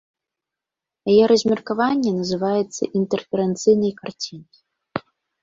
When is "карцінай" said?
4.01-4.57